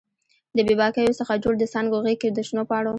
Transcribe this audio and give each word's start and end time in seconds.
د 0.55 0.57
بې 0.67 0.75
باکیو 0.79 1.17
څخه 1.19 1.33
جوړ 1.43 1.53
د 1.59 1.63
څانګو 1.73 2.03
غیږ 2.05 2.17
کې 2.21 2.29
د 2.31 2.39
شنو 2.47 2.63
پاڼو 2.69 2.89